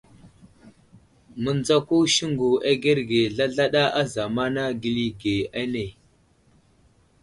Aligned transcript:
Miŋdzako 1.43 1.95
siŋgu 2.15 2.49
agerge 2.69 3.21
zlazlaɗa 3.35 3.83
a 3.99 4.03
zamana 4.13 4.63
geli 4.81 5.07
ge 5.21 5.35
ane. 5.61 5.85